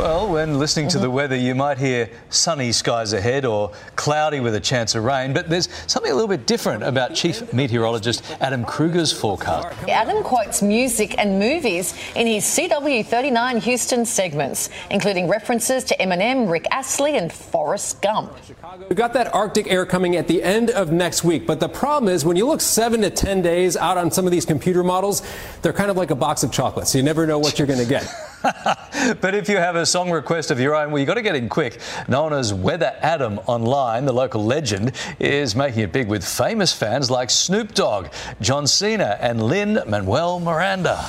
[0.00, 1.10] Well, when listening to the uh-huh.
[1.10, 5.50] weather, you might hear sunny skies ahead or cloudy with a chance of rain, but
[5.50, 9.76] there's something a little bit different about Chief Meteorologist Adam Krueger's forecast.
[9.90, 16.66] Adam quotes music and movies in his CW39 Houston segments, including references to Eminem, Rick
[16.70, 18.32] Astley, and Forrest Gump.
[18.88, 22.10] We've got that Arctic air coming at the end of next week, but the problem
[22.10, 25.20] is when you look seven to 10 days out on some of these computer models,
[25.60, 26.94] they're kind of like a box of chocolates.
[26.94, 28.10] You never know what you're going to get.
[29.20, 31.34] but if you have a song request of your own, well, you've got to get
[31.34, 31.78] in quick.
[32.08, 37.10] Known as Weather Adam online, the local legend is making it big with famous fans
[37.10, 38.08] like Snoop Dogg,
[38.40, 41.06] John Cena, and Lin Manuel Miranda.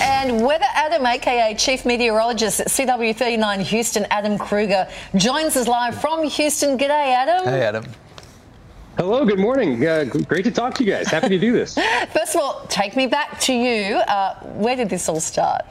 [0.00, 6.24] And Weather Adam, aka Chief Meteorologist at CW39 Houston, Adam Krueger, joins us live from
[6.24, 6.76] Houston.
[6.76, 7.44] G'day, Adam.
[7.44, 7.84] Hey, Adam.
[8.96, 9.84] Hello, good morning.
[9.86, 11.08] Uh, great to talk to you guys.
[11.08, 11.74] Happy to do this.
[12.12, 13.96] First of all, take me back to you.
[13.96, 15.62] Uh, where did this all start?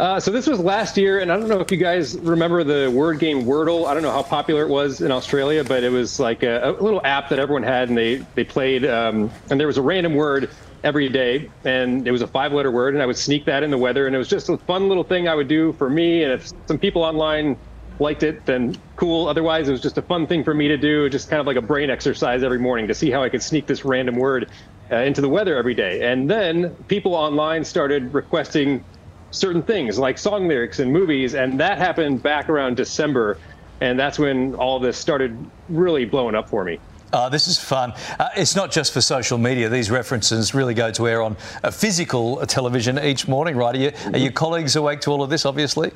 [0.00, 2.90] Uh, so this was last year, and I don't know if you guys remember the
[2.90, 3.86] word game Wordle.
[3.86, 6.72] I don't know how popular it was in Australia, but it was like a, a
[6.82, 8.86] little app that everyone had, and they they played.
[8.86, 10.48] Um, and there was a random word
[10.84, 13.76] every day, and it was a five-letter word, and I would sneak that in the
[13.76, 16.22] weather, and it was just a fun little thing I would do for me.
[16.22, 17.58] And if some people online
[17.98, 19.28] liked it, then cool.
[19.28, 21.58] Otherwise, it was just a fun thing for me to do, just kind of like
[21.58, 24.48] a brain exercise every morning to see how I could sneak this random word
[24.90, 26.10] uh, into the weather every day.
[26.10, 28.82] And then people online started requesting
[29.30, 33.38] certain things like song lyrics and movies, and that happened back around December,
[33.80, 35.36] and that's when all this started
[35.68, 36.78] really blowing up for me.
[37.12, 37.92] Oh, this is fun.
[38.18, 39.68] Uh, it's not just for social media.
[39.68, 43.74] These references really go to air on a physical television each morning, right?
[43.74, 45.90] Are, you, are your colleagues awake to all of this, obviously?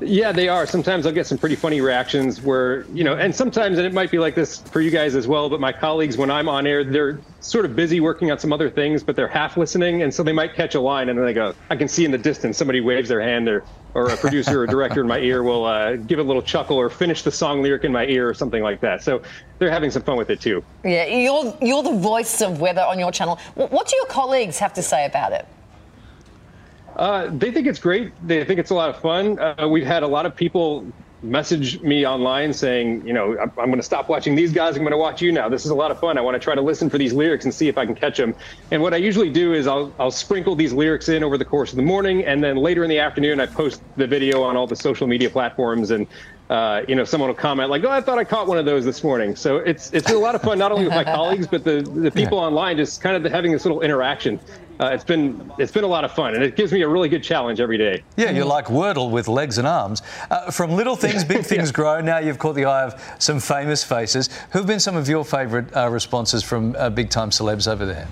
[0.00, 0.66] Yeah, they are.
[0.66, 4.10] Sometimes I'll get some pretty funny reactions where, you know, and sometimes, and it might
[4.10, 6.82] be like this for you guys as well, but my colleagues, when I'm on air,
[6.82, 10.02] they're sort of busy working on some other things, but they're half listening.
[10.02, 12.10] And so they might catch a line and then they go, I can see in
[12.10, 13.64] the distance somebody waves their hand or,
[13.94, 16.90] or a producer or director in my ear will uh, give a little chuckle or
[16.90, 19.02] finish the song lyric in my ear or something like that.
[19.02, 19.22] So
[19.60, 20.64] they're having some fun with it too.
[20.82, 23.38] Yeah, you're, you're the voice of weather on your channel.
[23.54, 25.46] What do your colleagues have to say about it?
[26.96, 28.12] Uh, they think it's great.
[28.26, 29.38] They think it's a lot of fun.
[29.38, 30.86] Uh, we've had a lot of people
[31.22, 34.76] message me online saying, you know, I'm, I'm going to stop watching these guys.
[34.76, 35.48] I'm going to watch you now.
[35.48, 36.18] This is a lot of fun.
[36.18, 38.18] I want to try to listen for these lyrics and see if I can catch
[38.18, 38.34] them.
[38.70, 41.70] And what I usually do is I'll, I'll sprinkle these lyrics in over the course
[41.70, 44.66] of the morning, and then later in the afternoon I post the video on all
[44.66, 46.06] the social media platforms and.
[46.50, 48.84] Uh, you know, someone will comment like, "Oh, I thought I caught one of those
[48.84, 51.64] this morning." So it's it's a lot of fun, not only with my colleagues, but
[51.64, 52.44] the the people yeah.
[52.44, 54.38] online, just kind of having this little interaction
[54.80, 57.08] uh, it's been it's been a lot of fun, and it gives me a really
[57.08, 58.02] good challenge every day.
[58.16, 60.02] Yeah, you're like Wordle with legs and arms.
[60.30, 61.72] Uh, from little things, big things yeah.
[61.72, 62.00] grow.
[62.00, 64.28] Now you've caught the eye of some famous faces.
[64.50, 68.08] Who've been some of your favourite uh, responses from uh, big time celebs over there?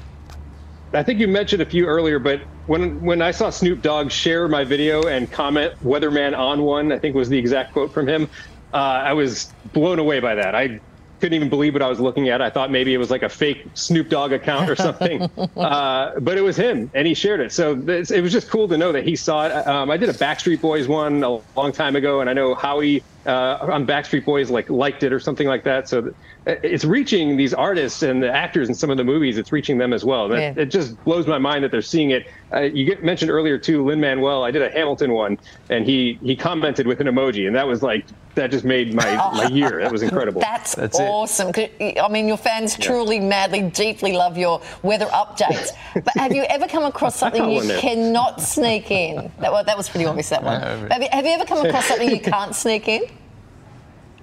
[0.95, 4.49] I think you mentioned a few earlier, but when when I saw Snoop Dogg share
[4.49, 8.29] my video and comment "Weatherman on one," I think was the exact quote from him.
[8.73, 10.55] Uh, I was blown away by that.
[10.55, 10.81] I
[11.21, 12.43] couldn't even believe what I was looking at.
[12.43, 15.23] I thought maybe it was like a fake Snoop Dogg account or something,
[15.57, 17.53] uh, but it was him, and he shared it.
[17.53, 19.53] So it was just cool to know that he saw it.
[19.67, 23.03] Um, I did a Backstreet Boys one a long time ago, and I know Howie
[23.27, 25.89] uh, on Backstreet Boys like liked it or something like that.
[25.89, 26.13] So
[26.47, 29.39] it's reaching these artists and the actors in some of the movies.
[29.39, 30.29] It's reaching them as well.
[30.29, 30.63] That, yeah.
[30.63, 32.27] It just blows my mind that they're seeing it.
[32.53, 34.43] Uh, you get mentioned earlier too, Lin Manuel.
[34.43, 35.39] I did a Hamilton one,
[35.71, 39.15] and he he commented with an emoji, and that was like that just made my,
[39.35, 39.81] my year.
[39.83, 40.41] That was incredible.
[40.41, 41.53] That's, That's awesome.
[41.55, 41.99] It.
[42.03, 42.87] I mean, your fans yeah.
[42.87, 45.71] truly, madly, deeply love your weather updates.
[45.95, 49.31] but have you ever come across something you cannot sneak in?
[49.41, 50.31] That, well, that was pretty obvious.
[50.31, 50.61] That one.
[50.61, 53.03] have, you, have you ever come across something you can't sneak in?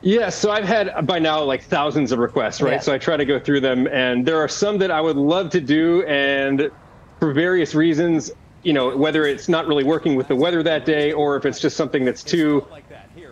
[0.02, 2.74] Yeah, so I've had by now like thousands of requests, right?
[2.74, 2.80] Yeah.
[2.80, 5.50] So I try to go through them, and there are some that I would love
[5.52, 6.72] to do, and
[7.20, 8.32] for various reasons,
[8.64, 11.60] you know, whether it's not really working with the weather that day, or if it's
[11.60, 12.66] just something that's too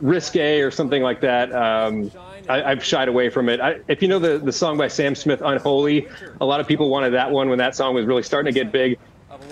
[0.02, 2.12] risque or something like that, um,
[2.50, 3.62] I, have shied away from it.
[3.62, 6.08] I, if you know the the song by Sam Smith, "Unholy,"
[6.42, 8.74] a lot of people wanted that one when that song was really starting to get
[8.74, 9.00] big,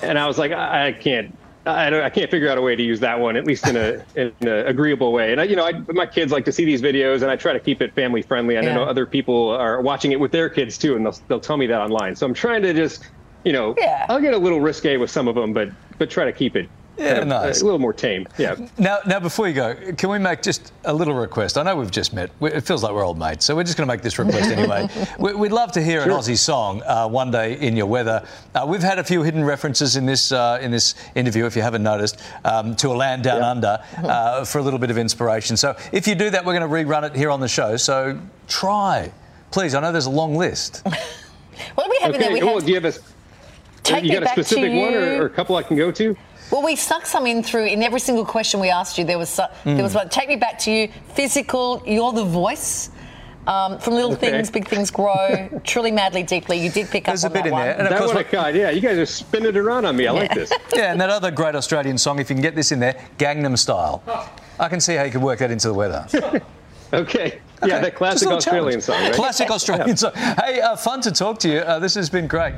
[0.02, 2.04] and I was like, I, I can't I don't.
[2.04, 4.34] I can't figure out a way to use that one, at least in a in
[4.42, 5.32] an agreeable way.
[5.32, 7.54] And I, you know, I, my kids like to see these videos, and I try
[7.54, 8.58] to keep it family friendly.
[8.58, 8.74] I yeah.
[8.74, 11.68] know other people are watching it with their kids too, and they'll they'll tell me
[11.68, 12.16] that online.
[12.16, 13.10] So I'm trying to just,
[13.44, 14.06] you know, yeah.
[14.10, 16.70] I'll get a little risque with some of them, but but try to keep it
[16.98, 17.62] yeah, nice.
[17.62, 18.28] A little more tame.
[18.38, 18.56] Yeah.
[18.78, 21.58] Now, now, before you go, can we make just a little request?
[21.58, 22.32] I know we've just met.
[22.42, 24.88] It feels like we're old mates, so we're just going to make this request anyway.
[25.20, 26.12] We'd love to hear sure.
[26.12, 28.26] an Aussie song uh, one day in your weather.
[28.54, 31.62] Uh, we've had a few hidden references in this uh, in this interview, if you
[31.62, 33.50] haven't noticed, um, to a land down yeah.
[33.50, 35.58] under uh, for a little bit of inspiration.
[35.58, 37.78] So if you do that, we're going to rerun it here on the show.
[37.78, 39.12] So try,
[39.52, 39.76] please.
[39.76, 40.82] I know there's a long list.
[41.76, 42.16] what do we have okay.
[42.16, 42.34] in there?
[42.34, 42.66] We well, have...
[42.66, 42.98] do you have a?
[43.84, 46.18] Take you got a specific one or, or a couple I can go to?
[46.52, 49.04] Well, we stuck some in through in every single question we asked you.
[49.04, 49.50] There was mm.
[49.64, 50.10] there was one.
[50.10, 50.90] Take me back to you.
[51.14, 51.82] Physical.
[51.86, 52.92] You're the voice.
[53.48, 54.32] Um, from little okay.
[54.32, 55.50] things, big things grow.
[55.64, 56.58] Truly, madly, deeply.
[56.58, 57.62] You did pick There's up on a bit that in one.
[57.62, 57.78] there.
[57.78, 58.32] And that one, what...
[58.32, 60.08] God, yeah, you guys are spinning it around on me.
[60.08, 60.20] I yeah.
[60.20, 60.52] like this.
[60.76, 63.58] Yeah, and that other great Australian song, if you can get this in there, Gangnam
[63.58, 64.02] Style.
[64.60, 66.08] I can see how you could work that into the weather.
[66.14, 66.42] okay.
[66.94, 67.42] Okay.
[67.66, 68.84] Yeah, that classic Australian challenge.
[68.84, 69.14] song, right?
[69.14, 69.96] Classic Australian yeah.
[69.96, 70.14] song.
[70.14, 71.60] Hey, uh, fun to talk to you.
[71.60, 72.54] Uh, this has been great.